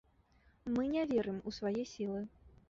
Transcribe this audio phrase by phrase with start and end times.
[0.73, 2.25] Мы не верым у свае сілы.